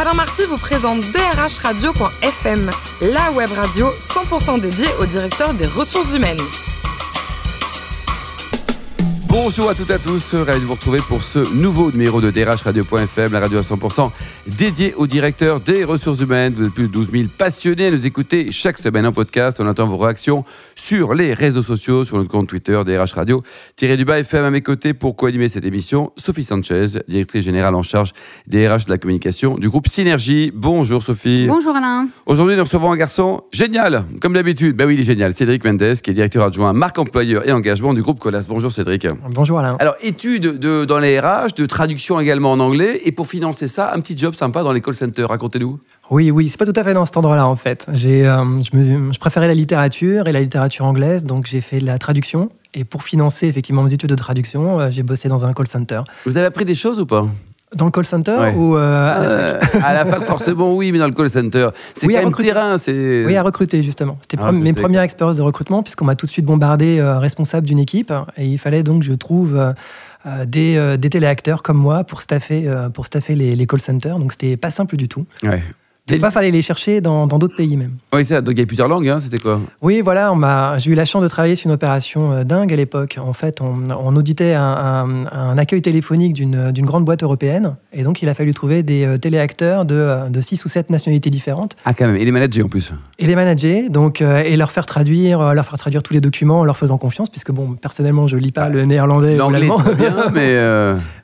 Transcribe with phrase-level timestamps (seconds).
[0.00, 2.70] Alain Marty vous présente drhradio.fm,
[3.02, 6.38] la web radio 100% dédiée au directeur des ressources humaines.
[9.26, 12.30] Bonjour à toutes et à tous, ravi de vous retrouver pour ce nouveau numéro de
[12.30, 14.12] DRH Radio.fm, la radio à 100%
[14.56, 16.54] dédiée au directeur des ressources humaines.
[16.56, 19.58] Vous êtes plus de 12 000 passionnés à nous écouter chaque semaine en podcast.
[19.60, 20.44] On attend vos réactions
[20.74, 23.42] sur les réseaux sociaux, sur notre compte Twitter DRH Radio.
[23.76, 26.12] Thierry Dubas FM à mes côtés pour co-animer cette émission.
[26.16, 28.12] Sophie Sanchez, directrice générale en charge
[28.46, 30.50] des RH de la communication du groupe Synergie.
[30.54, 31.46] Bonjour Sophie.
[31.46, 32.08] Bonjour Alain.
[32.26, 34.76] Aujourd'hui, nous recevons un garçon génial, comme d'habitude.
[34.76, 35.34] Ben oui, il est génial.
[35.34, 38.46] Cédric Mendes, qui est directeur adjoint marque employeur et engagement du groupe Colas.
[38.48, 39.06] Bonjour Cédric.
[39.30, 39.76] Bonjour Alain.
[39.80, 43.92] Alors, études de, dans les RH, de traduction également en anglais, et pour financer ça,
[43.94, 45.28] un petit job sympa dans les call centers.
[45.28, 45.78] Racontez-nous.
[46.10, 47.86] Oui, oui, c'est pas tout à fait dans cet endroit-là en fait.
[47.92, 51.80] J'ai, euh, je, me- je préférais la littérature et la littérature anglaise, donc j'ai fait
[51.80, 52.50] de la traduction.
[52.74, 56.00] Et pour financer effectivement mes études de traduction, euh, j'ai bossé dans un call center.
[56.24, 57.26] Vous avez appris des choses ou pas?
[57.76, 58.54] Dans le call center Ouais.
[58.54, 59.22] ou euh, à
[59.82, 61.68] la À la fac, forcément, oui, mais dans le call center.
[61.94, 62.48] C'est Oui, à quand même recruter.
[62.52, 62.78] terrain.
[62.78, 63.24] C'est...
[63.26, 64.16] Oui, à recruter justement.
[64.22, 67.78] C'était pre- mes premières expériences de recrutement, puisqu'on m'a tout de suite bombardé responsable d'une
[67.78, 69.54] équipe, et il fallait donc je trouve
[70.28, 74.18] euh, euh, des, téléacteurs comme moi pour staffer, euh, pour staffer les, call centers.
[74.18, 75.26] Donc c'était pas simple du tout.
[76.10, 77.92] Il fallait les chercher dans d'autres pays même.
[78.12, 78.40] Oui, ça.
[78.40, 79.60] Donc, il y a plusieurs langues, hein, c'était quoi?
[79.82, 80.32] Oui, voilà,
[80.78, 83.18] j'ai eu la chance de travailler sur une opération euh, dingue à l'époque.
[83.22, 87.76] En fait, on, on auditait un, un- un accueil téléphonique d'une grande boîte européenne.
[87.92, 90.90] Et donc, il a fallu trouver des euh, téléacteurs de, euh, de six ou sept
[90.90, 92.16] nationalités différentes Ah, quand même.
[92.16, 92.92] Et les managers en plus.
[93.18, 96.60] et les manager, donc, euh, et leur faire traduire, leur faire traduire tous les documents
[96.60, 99.78] en leur faisant confiance, puisque bon, personnellement, je lis pas le néerlandais ou L'anglais, l'allemand.
[99.98, 100.56] bien, mais.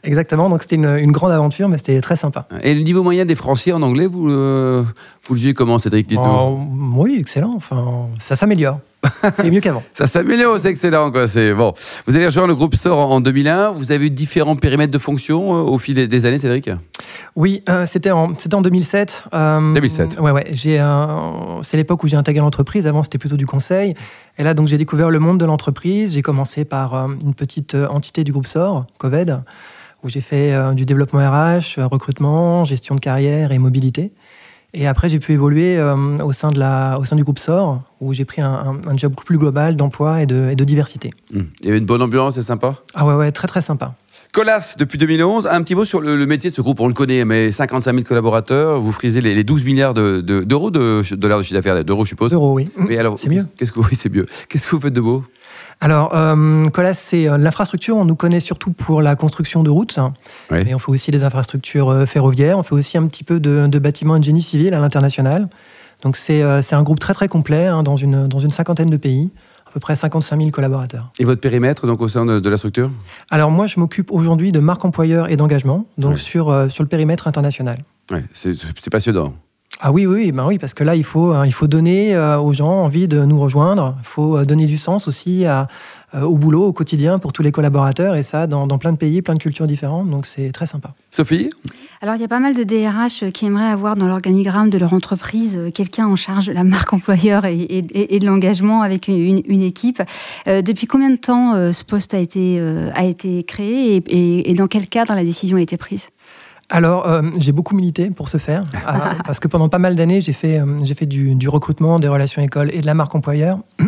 [0.06, 2.46] Exactement, donc c'était une, une grande aventure, mais c'était très sympa.
[2.62, 4.28] Et le niveau moyen des Français en anglais, vous,
[4.74, 4.82] euh,
[5.28, 6.08] vous le jugez comment, Cédric.
[6.16, 6.58] Oh,
[6.96, 7.54] oui, excellent.
[7.56, 8.78] Enfin, ça s'améliore.
[9.32, 9.82] C'est mieux qu'avant.
[9.92, 11.10] Ça s'améliore, c'est excellent.
[11.10, 11.28] Quoi.
[11.28, 11.74] C'est bon.
[12.06, 13.72] Vous avez rejoint le groupe SOR en en 2001.
[13.72, 16.70] Vous avez eu différents périmètres de fonction euh, au fil des- années, Cédric?
[17.36, 19.24] Oui, euh, c'était en, c'était en 2007.
[19.34, 20.18] euh, 2007.
[20.20, 20.46] Ouais, ouais.
[20.52, 20.82] J'ai,
[21.60, 22.86] c'est l'époque où j'ai intégré l'entreprise.
[22.86, 23.94] Avant, c'était plutôt du conseil.
[24.38, 26.14] Et là, donc, j'ai découvert le monde de l'entreprise.
[26.14, 29.36] J'ai commencé par euh, une petite euh, entité du groupe SOR, COVED,
[30.02, 34.12] où j'ai fait euh, du développement RH, euh, recrutement, gestion de carrière et mobilité.
[34.76, 37.82] Et après, j'ai pu évoluer euh, au, sein de la, au sein du groupe SOR,
[38.00, 38.50] où j'ai pris un,
[38.84, 41.10] un- un job beaucoup plus global d'emploi et de, et de diversité.
[41.34, 41.46] Hum.
[41.60, 42.74] Il y avait une bonne ambiance, c'est sympa?
[42.94, 43.94] Ah ouais, ouais, très très sympa.
[44.32, 46.94] Colas, depuis 2011, un petit mot sur le, le métier de ce groupe, on le
[46.94, 51.02] connaît, mais 55 000 collaborateurs, vous frisez les, les 12 milliards de- de- d'euros de,
[51.14, 52.32] dollars de chiffre d'affaires, d'euros je suppose?
[52.34, 52.68] Euros, oui.
[52.76, 53.46] Mais alors, C'est mieux.
[53.56, 54.26] Qu'est-ce que oui, c'est mieux.
[54.48, 55.22] Qu'est-ce que vous faites de beau?
[55.80, 57.96] Alors, euh, Colas, c'est euh, l'infrastructure.
[57.96, 59.98] On nous connaît surtout pour la construction de routes.
[60.50, 60.62] Oui.
[60.64, 62.58] mais on fait aussi des infrastructures euh, ferroviaires.
[62.58, 65.48] On fait aussi un petit peu de, de bâtiments et de génie civil à l'international.
[66.02, 69.30] Donc, c'est un groupe très très complet hein, dans, une, dans une cinquantaine de pays,
[69.66, 71.10] à peu près 55 000 collaborateurs.
[71.18, 72.90] Et votre périmètre donc au sein de, de la structure?
[73.30, 76.88] Alors, moi, je m'occupe aujourd'hui de marque employeur et d'engagement, donc sur, euh, sur le
[76.88, 77.78] périmètre international.
[78.10, 79.34] ouais, c'est passionnant.
[79.80, 82.38] Ah oui, oui, ben oui, parce que là, il faut, hein, il faut donner euh,
[82.38, 83.96] aux gens envie de nous rejoindre.
[84.00, 85.68] Il faut euh, donner du sens aussi à,
[86.14, 88.96] euh, au boulot, au quotidien pour tous les collaborateurs, et ça dans, dans plein de
[88.96, 90.08] pays, plein de cultures différentes.
[90.08, 90.94] Donc c'est très sympa.
[91.10, 91.50] Sophie?
[92.00, 94.92] Alors, il y a pas mal de DRH qui aimeraient avoir dans l'organigramme de leur
[94.94, 99.42] entreprise quelqu'un en charge de la marque employeur et, et- et de l'engagement avec une,
[99.46, 100.02] une équipe.
[100.46, 104.02] Euh, depuis combien de temps euh, ce poste a été, euh, a été créé et,
[104.06, 106.08] et- et dans quel cadre la décision a été prise?
[106.70, 110.20] Alors, euh, j'ai beaucoup milité pour ce faire, euh, parce que pendant pas mal d'années,
[110.20, 113.14] j'ai fait, euh, j'ai fait du, du recrutement, des relations écoles et de la marque
[113.14, 113.58] employeur.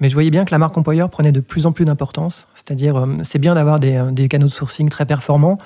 [0.00, 2.48] Mais je voyais bien que la marque employeur prenait de plus en plus d'importance.
[2.54, 5.58] C'est-à-dire, c'est bien d'avoir des, des canaux de sourcing très performants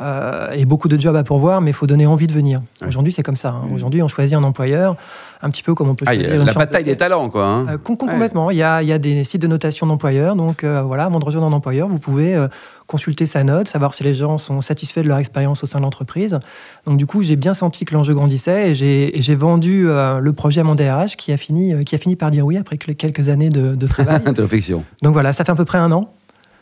[0.00, 2.60] euh, et beaucoup de jobs à pourvoir, mais il faut donner envie de venir.
[2.80, 2.88] Ouais.
[2.88, 3.50] Aujourd'hui, c'est comme ça.
[3.50, 3.68] hein.
[3.74, 4.96] Aujourd'hui, on choisit un employeur,
[5.42, 7.08] un petit peu comme on peut Ah, choisir a une La bataille des d'hôtel.
[7.08, 7.44] talents, quoi.
[7.46, 7.66] hein.
[7.68, 8.50] Euh, com- com- Complètement.
[8.50, 10.34] Il y, a, il y a des sites de notation d'employeurs.
[10.36, 12.48] Donc euh, voilà, avant de rejoindre un employeur, vous pouvez euh,
[12.86, 15.84] consulter sa note, savoir si les gens sont satisfaits de leur expérience au sein de
[15.84, 16.38] l'entreprise.
[16.86, 20.60] Donc du coup, j'ai bien senti que l'enjeu grandissait et j'ai vendu euh, le projet
[20.60, 22.92] à mon DRH qui a fini, euh, qui a fini par dire oui après que-
[22.92, 24.20] quelques années de, de travail.
[24.34, 24.84] de réflexion.
[25.02, 26.12] Donc voilà, ça fait à peu près un an.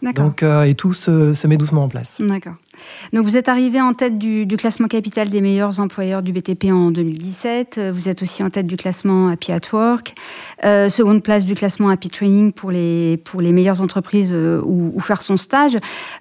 [0.03, 2.17] Donc, euh, et tout se, se met doucement en place.
[2.21, 2.55] D'accord.
[3.13, 6.67] Donc vous êtes arrivé en tête du, du classement capital des meilleurs employeurs du BTP
[6.73, 7.77] en 2017.
[7.79, 10.15] Euh, Vous êtes aussi en tête du classement Happy at Work.
[10.65, 15.01] Euh, seconde place du classement Happy Training pour les, pour les meilleures entreprises où, où
[15.01, 15.77] faire son stage.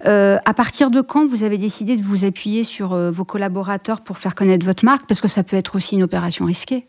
[0.05, 4.17] Euh, à partir de quand vous avez décidé de vous appuyer sur vos collaborateurs pour
[4.17, 5.07] faire connaître votre marque?
[5.07, 6.85] Parce que ça peut être aussi une opération risquée.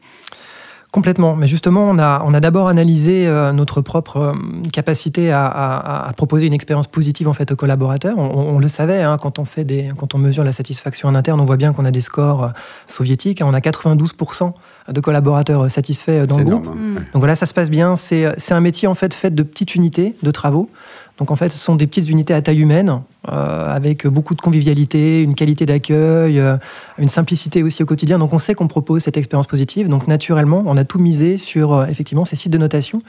[0.93, 1.37] Complètement.
[1.37, 4.33] Mais justement, on a, on a d'abord analysé euh, notre propre euh,
[4.73, 8.15] capacité à, à- à proposer une expérience positive en fait aux collaborateurs.
[8.19, 11.09] On, on- on le savait hein, quand on fait des, quand on mesure la satisfaction
[11.09, 12.49] en interne, on voit bien qu'on a des scores euh,
[12.89, 13.41] soviétiques.
[13.45, 14.53] on a 92%
[14.89, 16.65] de collaborateurs euh, satisfaits dans le groupe.
[16.65, 16.79] énorme.
[16.79, 16.97] Mm.
[16.97, 17.01] hein.
[17.01, 17.07] Ouais.
[17.13, 17.95] Donc voilà, ça se passe bien.
[17.95, 20.71] C'est c'est un métier en fait fait de petites unités de travaux.
[21.19, 23.01] Donc en fait, ce sont des petites unités à taille humaine,
[23.31, 26.43] avec beaucoup de convivialité, une qualité d'accueil,
[26.99, 28.19] une simplicité aussi au quotidien.
[28.19, 29.89] Donc on sait qu'on propose cette expérience positive.
[29.89, 33.01] Donc naturellement, on a tout misé sur effectivement ces sites de notation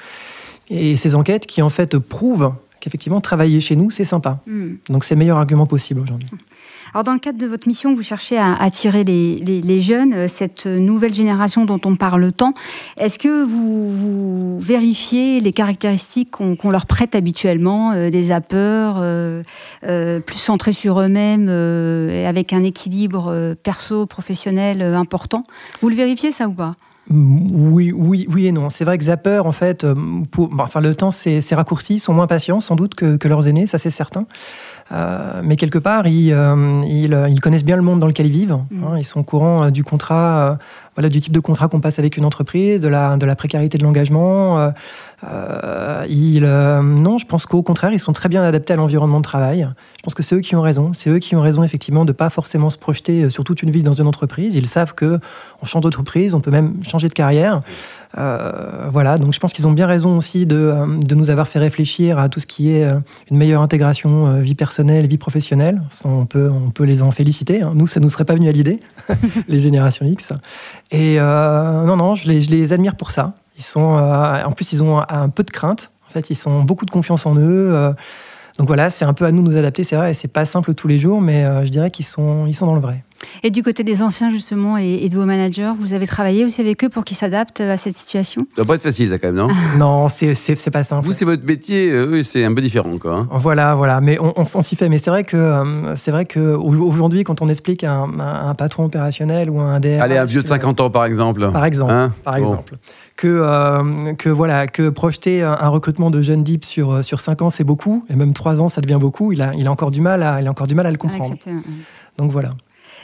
[0.70, 4.40] et ces enquêtes qui en fait prouvent qu'effectivement travailler chez nous, c'est sympa.
[4.48, 4.74] Hmm.
[4.90, 6.28] Donc c'est le meilleur argument possible aujourd'hui.
[6.94, 10.66] Alors dans le cadre de votre mission, vous cherchez à attirer les, jeunes, euh, cette
[10.66, 12.54] nouvelle génération dont on parle tant.
[12.98, 19.42] Est-ce que vous, vérifiez les caractéristiques qu'on leur prête habituellement, euh, des zappeurs euh,
[20.20, 21.48] plus centrés sur eux-mêmes,
[22.28, 25.46] avec un équilibre perso-professionnel important?
[25.82, 26.76] Vous le vérifiez ça ou pas?
[27.10, 28.70] Oui, oui, oui et non.
[28.70, 29.86] C'est vrai que Zapper, en fait,
[30.60, 33.90] enfin, le temps s'est raccourci, sont moins patients sans doute que leurs aînés, ça c'est
[33.90, 34.26] certain.
[34.92, 38.58] Euh, mais quelque part, ils, euh, ils, connaissent bien le monde dans lequel ils vivent.
[38.70, 38.84] Mm.
[38.84, 38.98] Hein.
[38.98, 40.58] ils sont au courant euh, du contrat,
[40.96, 43.78] voilà, du type de contrat qu'on passe avec une entreprise, de la, de la précarité
[43.78, 44.72] de l'engagement.
[46.10, 49.68] ils, non, je pense qu'au contraire, ils sont très bien adaptés à l'environnement de travail.
[49.98, 50.92] Je pense que c'est eux qui ont raison.
[50.94, 53.72] C'est eux qui ont raison, effectivement, de ne pas forcément se projeter sur toute une
[53.72, 54.56] vie dans une entreprise.
[54.56, 55.20] Ils savent que
[55.62, 57.62] on change d'entreprise, on peut même changer de carrière.
[58.18, 61.48] Euh, voilà, donc je pense qu'ils ont bien raison aussi de, euh, de, nous avoir
[61.48, 63.00] fait réfléchir à tout ce qui est euh,
[63.30, 65.82] une meilleure intégration vie personnelle, vie professionnelle.
[66.04, 67.62] On peut, on peut les en féliciter.
[67.62, 67.72] Hein.
[67.74, 68.80] Nous, ça ne nous serait pas venu à l'idée,
[69.48, 70.34] les générations X.
[70.92, 73.34] Et non, non, je les, je les, admire pour ça.
[73.58, 75.92] Ils sont, en plus, ils ont un, peu de crainte.
[76.10, 77.94] En fait, ils ont beaucoup de confiance en eux.
[78.58, 80.46] donc voilà, c'est un peu à nous de nous adapter, c'est vrai, et c'est pas
[80.46, 83.04] simple tous les jours, mais je dirais qu'ils sont, ils sont dans le vrai.
[83.44, 86.84] Et du côté des anciens, justement, et, de vos managers, vous avez travaillé aussi avec
[86.84, 88.42] eux pour qu'ils s'adaptent à cette situation?
[88.56, 89.50] Ça doit pas être facile, ça, quand même, non?
[89.78, 91.06] Non, c'est pas simple.
[91.06, 93.16] Vous, c'est votre métier, eux, c'est un peu différent, quoi.
[93.16, 93.28] Hein.
[93.32, 94.90] Voilà, voilà, mais on, s'y fait.
[94.90, 98.86] Mais c'est vrai que, euh, c'est vrai que aujourd'hui, quand on explique à un, patron
[98.86, 100.02] opérationnel ou à un DRH...
[100.02, 101.52] Allez, un vieux de 50 ans, par exemple.
[101.52, 102.14] Par exemple, hein?
[102.24, 102.76] par exemple.
[103.18, 107.42] Que, euh, que, voilà, que projeter un, recrutement de jeunes dips sur, euh, sur 5
[107.42, 109.32] ans, c'est beaucoup, et même 3 ans, ça devient beaucoup.
[109.32, 110.98] Il a, il a, encore, du mal à, il a encore du mal à le
[110.98, 111.36] comprendre.
[112.18, 112.52] Donc voilà.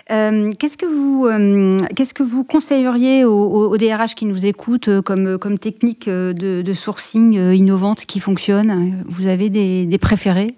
[0.09, 5.01] Euh, qu'est-ce que vous euh, qu'est-ce que vous conseilleriez aux, DRH qui nous écoutent euh,
[5.01, 9.03] comme comme technique de, sourcing innovante qui fonctionne?
[9.07, 10.55] Vous avez des, préférés?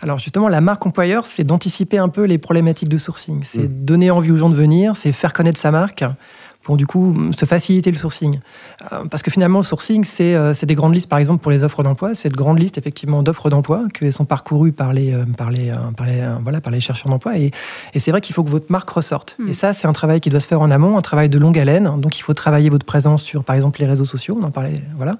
[0.00, 3.42] Alors justement, la marque employeur, c'est d'anticiper un peu les problématiques de sourcing.
[3.44, 3.84] C'est mmh.
[3.84, 6.04] donner envie aux gens de venir, c'est faire connaître sa marque
[6.70, 8.38] pour du coup se faciliter le sourcing.
[8.92, 11.64] Euh, parce que finalement, le sourcing, euh, c'est des grandes listes, par exemple, pour les
[11.64, 12.14] offres d'emploi.
[12.14, 15.72] C'est de grandes listes, effectivement, d'offres d'emploi qui sont parcourues par les, euh, par les,
[15.96, 17.36] par les, voilà, par les chercheurs d'emploi.
[17.38, 17.50] Et,
[17.92, 19.34] et c'est vrai qu'il faut que votre marque ressorte.
[19.40, 19.48] Hmm.
[19.48, 21.58] Et ça, c'est un travail qui doit se faire en amont, un travail de longue
[21.58, 21.90] haleine.
[22.00, 24.38] Donc, il faut travailler votre présence sur, par exemple, les réseaux sociaux.
[24.40, 25.16] On en parlait, voilà.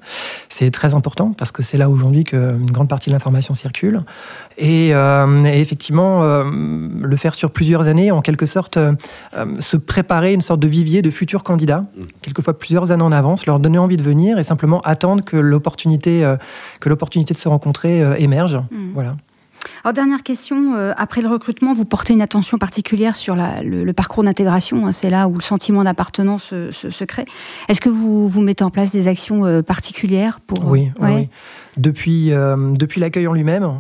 [0.49, 4.05] C'est très important parce que c'est là aujourd'hui qu'une grande partie de l'information circule.
[4.57, 8.79] Et, et effectivement, le faire sur plusieurs années, en quelque sorte,
[9.59, 12.03] se préparer une sorte de vivier de futurs candidats, mmh.
[12.23, 16.25] quelquefois plusieurs années en avance, leur donner envie de venir et simplement attendre que l'opportunité,
[16.25, 16.37] euh,
[16.81, 18.57] que l'opportunité de se rencontrer euh, émerge.
[18.71, 18.91] Mmh.
[18.95, 19.17] Voilà.
[19.85, 24.25] Alors, dernière question, euh, après le recrutement, vous portez une attention particulière sur le, parcours
[24.25, 24.87] d'intégration.
[24.87, 27.25] Hein, c'est là où le sentiment d'appartenance se, crée.
[27.69, 30.65] Est-ce que vous, vous mettez en place des actions particulières pour...
[30.67, 31.29] Oui, oui.
[31.77, 33.71] Depuis, depuis l'accueil en lui-même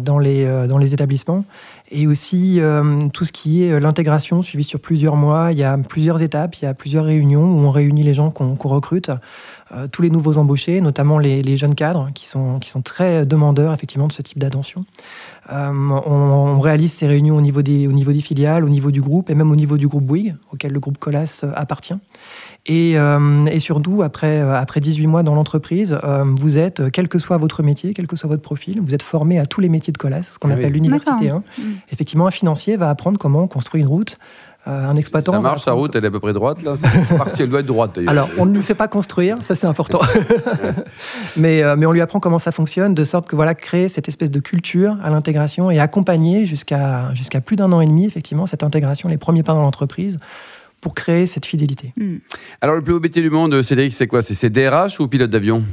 [0.00, 1.44] dans, les, dans les établissements
[1.90, 5.52] et aussi euh, tout ce qui est euh, l'intégration suivie sur plusieurs mois.
[5.52, 8.30] Il y a plusieurs étapes, il y a plusieurs réunions où on réunit les gens
[8.30, 9.16] qu'on recrute, euh,
[9.92, 14.08] tous les nouveaux embauchés, notamment les, jeunes cadres qui sont, qui sont très demandeurs effectivement
[14.08, 14.84] de ce type d'attention.
[15.50, 19.30] on, réalise ces réunions au niveau, des, au niveau des filiales, au niveau du groupe
[19.30, 21.94] et même au niveau du groupe Bouygues, auquel le groupe Colas appartient.
[22.66, 22.96] Et,
[23.50, 25.98] et, surtout, après, après 18 mois dans l'entreprise,
[26.36, 29.38] vous êtes, quel que soit votre métier, quel que soit votre profil, vous êtes formé
[29.38, 31.42] à tous les métiers de Colas, ce qu'on ah appelle l'université 1
[31.92, 34.18] effectivement, un financier va apprendre comment construire une route.
[34.68, 35.32] Euh, un exploitant.
[35.32, 36.74] Ça marche, sa route, elle est à peu près droite, là
[37.16, 38.10] Parce elle doit être droite, d'ailleurs.
[38.10, 40.00] Alors, on ne lui fait pas construire, ça c'est important.
[41.38, 44.06] mais, euh, mais on lui apprend comment ça fonctionne, de sorte que, voilà, créer cette
[44.08, 48.44] espèce de culture à l'intégration et accompagner jusqu'à jusqu'à plus d'un an et demi, effectivement,
[48.44, 50.18] cette intégration, les premiers pas dans l'entreprise
[50.82, 51.94] pour créer cette fidélité.
[51.96, 52.16] Hmm.
[52.60, 54.20] Alors, le plus beau métier du monde, Cédric, c'est quoi?
[54.20, 55.64] C'est DRH ou pilote d'avion?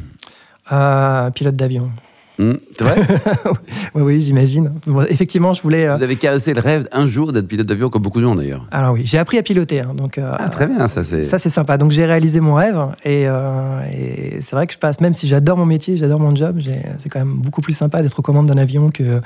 [0.72, 1.92] Euh, Pilote d'avion.
[2.40, 3.02] Mmh, c'est vrai
[3.96, 4.74] Oui, oui j'imagine.
[5.10, 5.88] effectivement, je voulais.
[5.88, 8.36] Euh, Vous avez caressé le rêve un jour d'être pilote d'avion, comme beaucoup de gens
[8.36, 8.66] d'ailleurs.
[8.72, 9.82] Alors oui, j'ai appris à piloter.
[9.82, 11.24] Hein, donc, euh, ah, très bien, ça c'est.
[11.24, 11.78] Ça c'est sympa.
[11.78, 15.58] Donc j'ai réalisé mon rêve euh, et, c'est vrai que je passe, même si j'adore
[15.58, 16.60] mon métier, j'adore mon job,
[17.00, 19.22] c'est quand même beaucoup plus sympa d'être aux commandes d'un avion que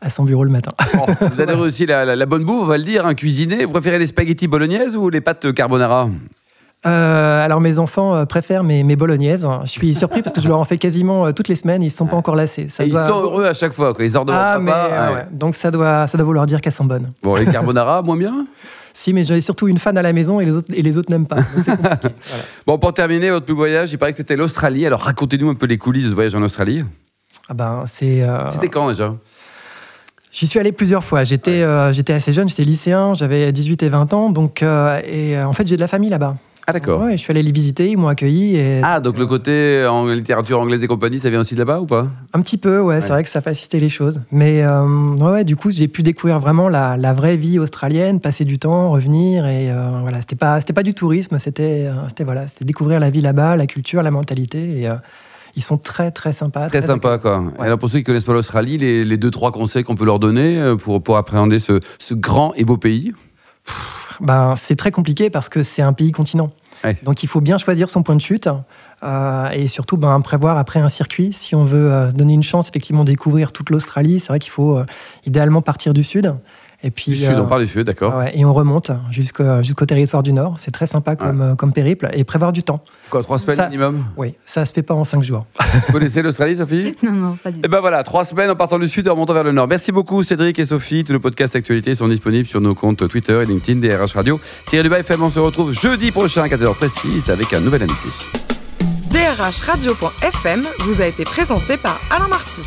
[0.00, 0.70] à son bureau le matin.
[1.20, 3.64] vous adorez aussi la, bonne bouffe, on va le dire, un cuisiner.
[3.64, 6.08] Vous préférez les spaghettis bolognaises ou les pâtes carbonara?
[6.86, 9.46] Euh, alors mes enfants euh, préfèrent mes, mes bolognaises.
[9.64, 11.82] Je suis surpris parce que je leur en fais quasiment euh, toutes les semaines.
[11.82, 12.68] Ils ne sont pas encore lassés.
[12.68, 13.92] Ça Ils sont heureux à chaque fois.
[13.92, 16.84] Quand ils sortent de ah, papa, Donc ça doit, ça doit vouloir dire qu'elles sont
[16.84, 17.10] bonnes.
[17.22, 18.46] Bon, les carbonara, moins bien?
[18.92, 21.10] Si, mais j'avais surtout une fan à la maison et les autres, et les autres
[21.10, 21.36] n'aiment pas.
[22.66, 24.86] Bon, pour terminer, votre plus voyage, il paraît que c'était l'Australie.
[24.86, 26.82] Alors racontez-nous un peu les coulisses de ce voyage en Australie.
[27.48, 28.22] Ah ben, c'est.
[28.26, 29.14] euh, C'était quand déjà?
[30.32, 31.24] J'y suis allé plusieurs fois.
[31.24, 34.30] J'étais euh, j'étais assez jeune, j'étais lycéen, j'avais 18 et 20 ans.
[34.30, 36.36] Donc, euh, et en fait, j'ai de la famille là-bas.
[36.68, 37.00] Ah d'accord.
[37.00, 38.56] Ouais, je suis allé les visiter, ils m'ont accueilli.
[38.56, 41.80] Et, Ah, donc le côté en littérature anglaise et compagnie, ça vient aussi de là-bas
[41.80, 42.08] ou pas?
[42.32, 43.00] Un petit peu, ouais, Ouais.
[43.00, 44.20] c'est vrai que ça facilitait les choses.
[44.32, 48.44] Mais euh, ouais, du coup, j'ai pu découvrir vraiment la, la vraie vie australienne, passer
[48.44, 49.46] du temps, revenir.
[49.46, 52.98] Et euh, voilà, c'était pas, c'était pas du tourisme, c'était, euh, c'était voilà, c'était découvrir
[52.98, 54.80] la vie là-bas, la culture, la mentalité.
[54.80, 54.94] Et euh,
[55.54, 56.66] ils sont très, très sympas.
[56.68, 57.44] Très sympa, quoi.
[57.60, 60.18] Alors, pour ceux qui connaissent pas l'Australie, les, les deux, trois conseils qu'on peut leur
[60.18, 63.12] donner pour, pour appréhender ce, ce grand et beau pays?
[64.20, 66.50] Ben, c'est très compliqué parce que c'est un pays continent.
[66.84, 66.96] Ouais.
[67.02, 68.48] Donc il faut bien choisir son point de chute
[69.02, 71.32] euh, et surtout ben, prévoir après un circuit.
[71.32, 74.38] Si on veut euh, se donner une chance effectivement de découvrir toute l'Australie, c'est vrai
[74.38, 74.86] qu'il faut euh,
[75.24, 76.34] idéalement partir du sud.
[76.82, 78.14] Et puis, Du sud, euh, on parle du sud, d'accord.
[78.16, 80.54] ouais, et on remonte jusqu'au territoire du Nord.
[80.58, 82.78] C'est très sympa comme, euh, comme périple et prévoir du temps.
[83.10, 84.04] Quoi, trois semaines Ça- minimum?
[84.16, 85.46] Oui, ça se fait pas en cinq jours.
[85.86, 86.94] Vous connaissez l'Australie, Sophie?
[87.02, 87.68] Non, non, pas du Et tout.
[87.70, 89.66] ben voilà, trois semaines en partant du sud et en remontant vers le nord.
[89.68, 91.02] Merci beaucoup Cédric et Sophie.
[91.04, 94.38] Tous nos podcasts actualités sont disponibles sur nos comptes Twitter et LinkedIn DRH Radio.
[94.66, 98.08] Thierry Dubaï FM, on se retrouve jeudi prochain à 4h précise avec un nouvel invité.
[99.10, 102.62] DRH Radio.fm vous a été présenté par Alain Marty.